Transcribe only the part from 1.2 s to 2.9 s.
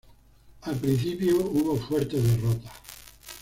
hubo fuertes derrotas.